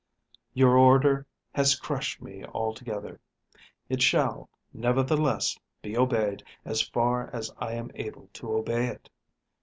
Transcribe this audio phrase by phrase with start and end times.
[0.55, 3.19] Your order has crushed me altogether.
[3.87, 9.11] It shall, nevertheless, be obeyed as far as I am able to obey it.